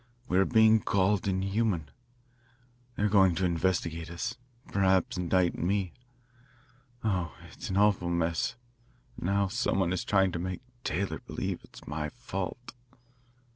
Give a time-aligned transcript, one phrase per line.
[0.27, 1.91] We are being called inhuman;
[2.95, 4.35] they are going to investigate us;
[4.71, 5.93] perhaps indict me.
[7.03, 8.55] Oh, it's an awful mess;
[9.15, 12.73] and now some one is trying to make Taylor believe it is my fault.